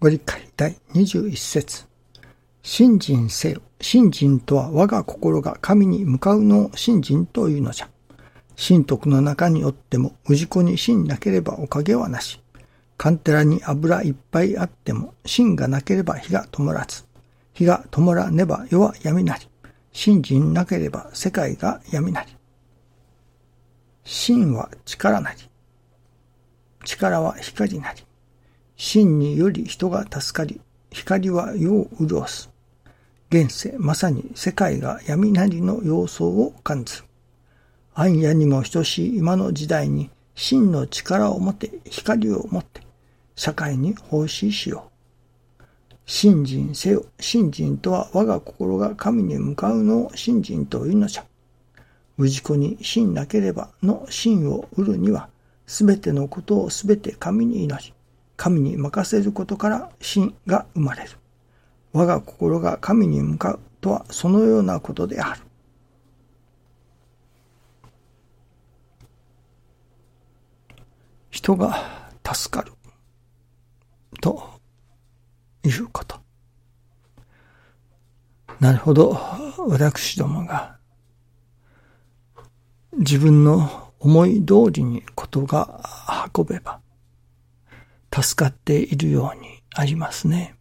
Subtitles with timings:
[0.00, 1.84] ご理解第21節
[2.62, 3.62] 信心せよ。
[3.80, 7.88] 信心とは我が心が神に向かうのを信心というのじゃ。
[8.56, 12.40] 神徳の中によっても氏子に信なければおかげはなし。
[12.96, 17.04] カンテラに油いっぱいあっても芯がなければ火が灯らず。
[17.52, 19.48] 火が灯らねば世は闇なり。
[19.90, 22.30] 信心なければ世界が闇なり。
[24.04, 25.38] 真は力なり。
[26.84, 28.07] 力は光なり。
[28.80, 30.60] 真により人が助かり、
[30.92, 32.48] 光は世を潤す。
[33.28, 37.02] 現世、まさに世界が闇なりの様相を感ず。
[37.94, 42.80] 暗夜にも等しい今の時代に真の力を持て、光を持って、
[43.34, 44.88] 社会に奉仕しよ
[45.60, 45.64] う。
[46.06, 47.04] 信心せよ。
[47.18, 51.24] 信心とは我が心が神に向かうのを信心というのじゃ。
[52.16, 55.28] 氏子に信なければの信を得るには、
[55.66, 57.92] すべてのことをすべて神に祈り、
[58.38, 61.10] 神に任せることから信が生まれる。
[61.92, 65.40] 我が心が神に向かうとはそのようなことである。
[71.30, 72.72] 人が助かる
[74.20, 74.60] と
[75.64, 76.16] いうこと。
[78.60, 79.18] なるほど、
[79.68, 80.78] 私どもが
[82.96, 85.80] 自分の思い通りにことが
[86.36, 86.80] 運べば、
[88.14, 90.56] 助かっているようにありますね。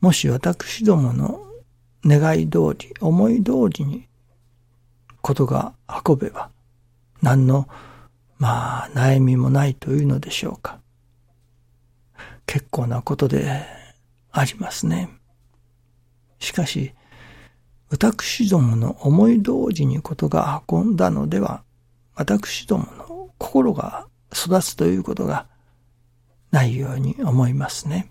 [0.00, 1.40] もし私どもの
[2.04, 4.06] 願い通り、思い通りに
[5.20, 5.74] ことが
[6.06, 6.50] 運べば、
[7.20, 7.68] 何の、
[8.38, 10.78] まあ、悩みもないというのでしょうか。
[12.46, 13.64] 結構なことで
[14.30, 15.10] ありますね。
[16.38, 16.92] しかし、
[17.88, 21.64] 私どもの思い通りにことが運んだのでは、
[22.14, 25.46] 私どもの心が育つということが
[26.56, 28.10] ないように思いますね。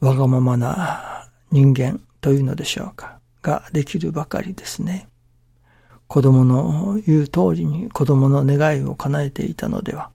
[0.00, 5.08] わがままな人間というのでしょうか、ができるばかりですね。
[6.06, 10.10] 子供の言う通りに子供の願いを叶えていたのでは、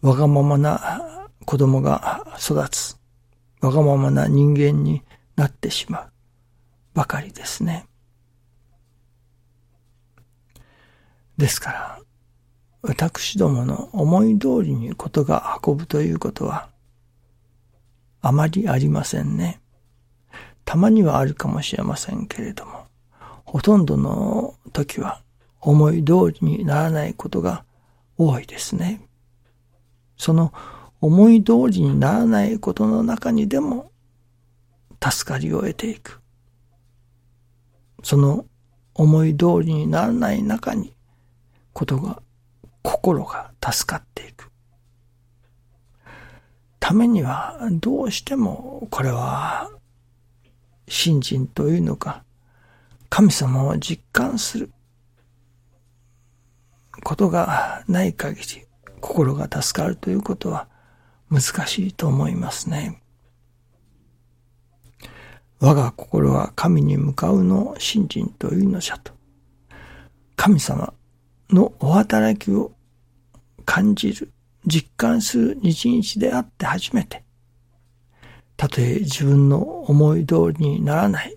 [0.00, 2.96] わがままな子供が育つ、
[3.60, 5.02] わがままな人間に
[5.36, 6.12] なってしまう
[6.94, 7.86] ばかりですね。
[11.36, 11.99] ですから、
[12.82, 16.68] 私どもの思い通りにことが運ぶということは、
[18.22, 19.60] あまりありませんね。
[20.64, 22.86] たまにはあるかもしれませんけれども、
[23.44, 25.20] ほとんどの時は
[25.60, 27.64] 思い通りにならないことが
[28.16, 29.00] 多いですね。
[30.16, 30.52] その
[31.00, 33.90] 思い通りにならないことの中にでも
[35.02, 36.20] 助かりを得ていく。
[38.02, 38.46] その
[38.94, 40.94] 思い通りにならない中に
[41.72, 42.22] ことが
[42.82, 44.50] 心が助かっていく。
[46.78, 49.70] ためにはどうしてもこれは
[50.88, 52.24] 信心というのか
[53.08, 54.70] 神様を実感する
[57.04, 58.66] ことがない限り
[59.00, 60.68] 心が助かるということは
[61.30, 63.00] 難しいと思いますね。
[65.60, 69.12] 我が心は神に向かうの信心というのじゃと。
[70.34, 70.94] 神様
[71.52, 72.72] のお働きを
[73.64, 74.32] 感じる、
[74.66, 77.24] 実感する日々であって初めて、
[78.56, 81.36] たとえ自分の思い通りにならない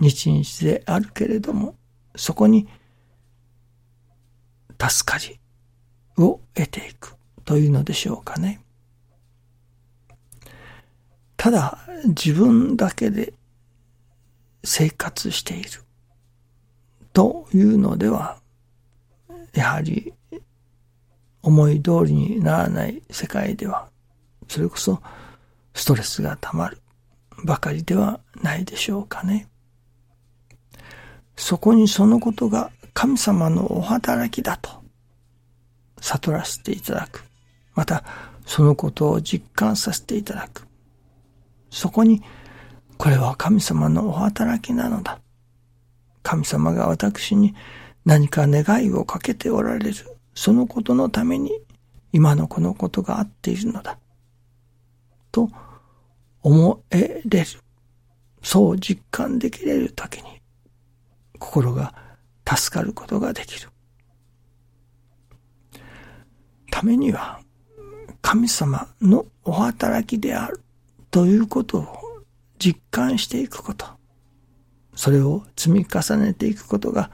[0.00, 1.76] 日々であるけれども、
[2.14, 2.68] そこに
[4.80, 5.40] 助かり
[6.16, 8.60] を得ていくというのでしょうかね。
[11.36, 13.32] ただ自分だけで
[14.64, 15.70] 生活している
[17.12, 18.40] というのでは
[19.52, 20.12] やはり
[21.42, 23.88] 思い通りにならない世界では、
[24.48, 25.00] それこそ
[25.74, 26.78] ストレスが溜まる
[27.44, 29.48] ばかりではないでしょうかね。
[31.36, 34.70] そこにそのことが神様のお働きだと
[36.00, 37.24] 悟らせていただく。
[37.74, 38.02] また、
[38.44, 40.66] そのことを実感させていただく。
[41.70, 42.22] そこに、
[42.96, 45.20] これは神様のお働きなのだ。
[46.22, 47.54] 神様が私に
[48.04, 49.94] 何か願いをかけておられる、
[50.34, 51.52] そのことのために
[52.12, 53.98] 今のこのことがあっているのだ。
[55.30, 55.50] と
[56.42, 57.46] 思えれる。
[58.42, 60.40] そう実感できれるときに
[61.38, 61.92] 心が
[62.48, 63.68] 助かることができる。
[66.70, 67.40] ためには
[68.22, 70.60] 神様のお働きである
[71.10, 71.86] ということを
[72.58, 73.86] 実感していくこと。
[74.94, 77.10] それを積み重ねていくことが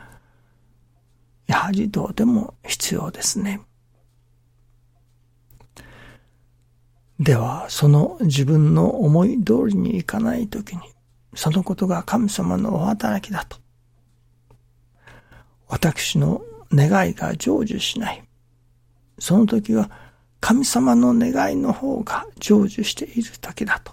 [1.47, 3.61] やはりどうでも必要ですね。
[7.21, 10.83] では、その自分の思い通りにいかないときに、
[11.35, 13.59] そのことが神様のお働きだと。
[15.69, 16.43] 私の
[16.73, 18.25] 願いが成就しない。
[19.19, 19.91] その時は
[20.41, 23.93] 神様の願いの方が成就している時だと。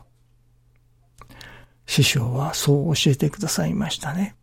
[1.86, 4.36] 師匠はそう教えてくださいましたね。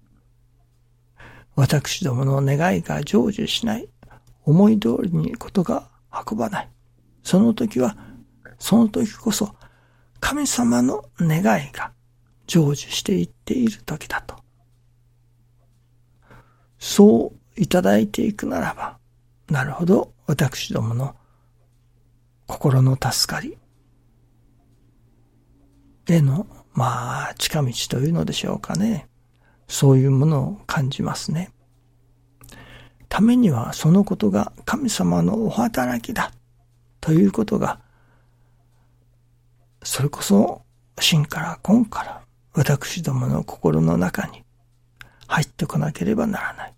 [1.59, 3.89] 私どもの願いが成就しない。
[4.45, 5.91] 思い通りにことが
[6.31, 6.69] 運ばない。
[7.25, 7.97] その時は、
[8.61, 9.57] その時こそ
[10.21, 11.91] 神様の願いが
[12.47, 14.37] 成就していっている時だと。
[16.79, 18.99] そういただいていくならば、
[19.51, 21.17] なるほど、私どもの
[22.47, 23.59] 心の助かり
[26.07, 29.09] への、まあ、近道というのでしょうかね。
[29.69, 31.53] そういうものを感じますね。
[33.09, 36.33] ためにはそのことが神様のお働きだ
[37.01, 37.81] ということが、
[39.83, 40.63] それこそ
[41.01, 42.23] 真から根から
[42.55, 44.43] 私どもの心の中に
[45.27, 46.75] 入ってこなければならない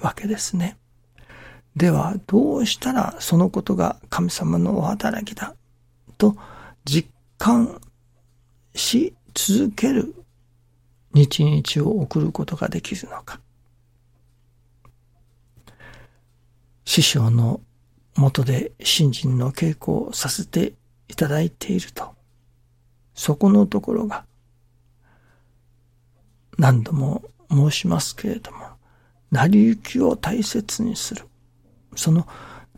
[0.00, 0.76] わけですね。
[1.76, 5.54] では、どうしたらそのことが神様のお働きだ
[6.18, 6.36] と
[6.84, 7.80] 実感
[8.74, 10.14] し続ける
[11.12, 13.40] 日々を送ることができるのか。
[16.84, 17.60] 師匠の
[18.16, 20.74] もとで信心の稽古をさせて
[21.08, 22.14] いただいていると、
[23.14, 24.24] そこのところが、
[26.56, 28.58] 何度も申しますけれども、
[29.30, 31.24] 成り行きを大切にする。
[31.96, 32.26] その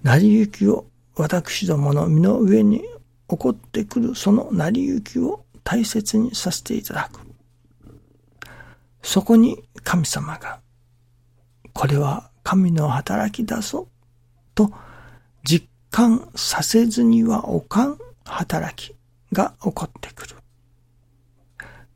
[0.03, 0.87] 成り行きを
[1.17, 2.85] 私どもの身の上に
[3.29, 7.21] 起こってくるその成り行きを大切にさせていただく。
[9.03, 10.61] そこに神様が、
[11.73, 13.89] これは神の働きだぞ、
[14.55, 14.71] と
[15.43, 18.95] 実感させずにはおかん働き
[19.33, 20.37] が起こってくる。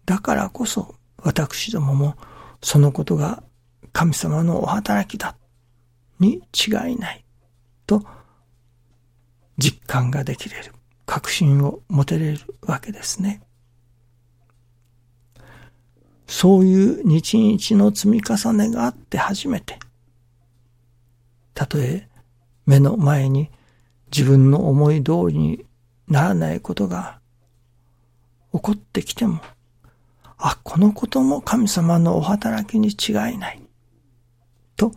[0.04, 2.16] だからこそ私どもも
[2.60, 3.44] そのことが
[3.92, 5.36] 神様のお働きだ
[6.18, 7.24] に違いない
[7.86, 8.02] と
[9.58, 10.72] 実感ができれる。
[11.06, 13.42] 確信を持てれるわけですね。
[16.30, 19.80] そういう日々の積み重ねがあって初めて、
[21.54, 22.08] たとえ
[22.66, 23.50] 目の前に
[24.16, 25.66] 自分の思い通りに
[26.06, 27.18] ならないことが
[28.52, 29.40] 起こってきても、
[30.38, 33.60] あ、このことも神様のお働きに違いない。
[34.76, 34.92] と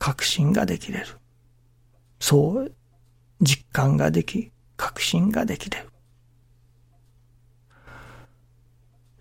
[0.00, 1.06] 確信ができれる。
[2.18, 2.72] そう
[3.40, 5.91] 実感ができ、確信ができれる。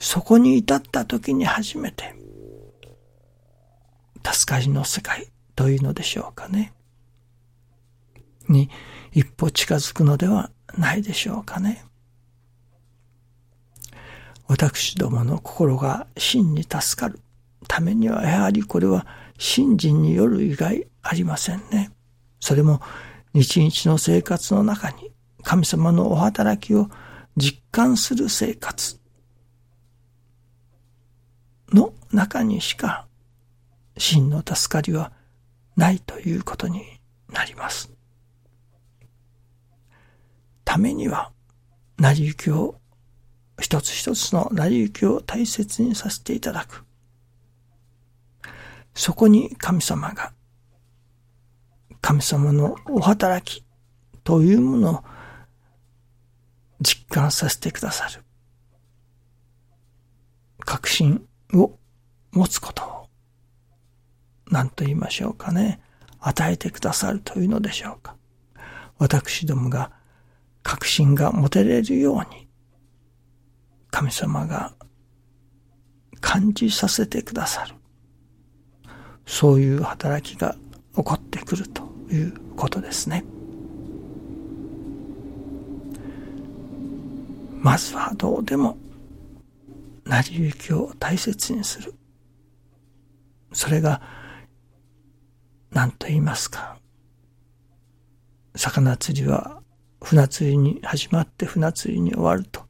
[0.01, 2.15] そこに至った時に初めて、
[4.25, 6.73] 助かりの世界というのでしょうかね。
[8.49, 8.71] に
[9.11, 11.85] 一歩近づくのではないでしょうかね。
[14.47, 17.19] 私どもの心が真に助かる
[17.67, 19.05] ためにはやはりこれは
[19.37, 21.91] 信心による以外ありませんね。
[22.39, 22.81] それも
[23.35, 25.11] 日々の生活の中に
[25.43, 26.89] 神様のお働きを
[27.37, 29.00] 実感する生活
[31.71, 33.07] の中にしか
[33.97, 35.11] 真の助かりは
[35.75, 36.83] ないということに
[37.29, 37.91] なります。
[40.65, 41.31] ためには、
[41.97, 42.75] 成り行きを、
[43.59, 46.85] 一つ一つの成り行きを大切にさせていただく。
[48.93, 50.33] そこに神様が、
[52.01, 53.63] 神様のお働き
[54.23, 55.03] というものを
[56.81, 58.23] 実感させてくださる。
[60.59, 61.77] 確信を
[62.31, 63.07] 持つことを、
[64.49, 65.79] 何と言いましょうかね。
[66.19, 68.15] 与えてくださるというのでしょうか。
[68.99, 69.91] 私どもが
[70.61, 72.47] 確信が持てれるように、
[73.89, 74.73] 神様が
[76.19, 77.75] 感じさせてくださる。
[79.25, 80.55] そういう働きが
[80.95, 83.23] 起こってくるということですね。
[87.59, 88.77] まずはどうでも、
[90.11, 91.93] 成り行きを大切にする。
[93.53, 94.01] それが、
[95.71, 96.77] 何と言いますか。
[98.53, 99.61] 魚釣りは
[100.03, 102.63] 船釣りに始まって船釣りに終わると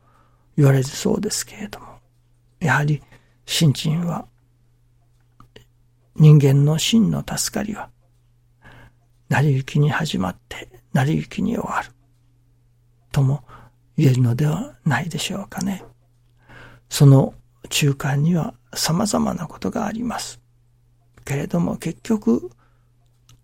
[0.56, 1.88] 言われるそうですけれども、
[2.60, 3.02] やはり
[3.48, 4.28] 新人は、
[6.16, 7.90] 人間の真の助かりは、
[9.30, 11.90] 成り行きに始まって成り行きに終わる、
[13.12, 13.44] とも
[13.98, 15.84] 言えるのではないでしょうかね。
[16.92, 17.34] その
[17.70, 20.42] 中間には様々なことがあります。
[21.24, 22.52] けれども結局、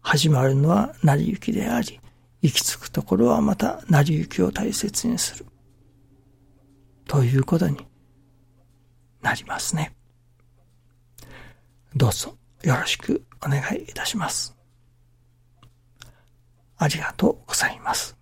[0.01, 2.01] 始まるのは成り行きであり、
[2.41, 5.45] 行き着くところはまた成り行きを大切にする。
[7.07, 7.77] ということに
[9.21, 9.95] なりますね。
[11.95, 14.57] どうぞよろしくお願いいたします。
[16.77, 18.16] ありがとうございます。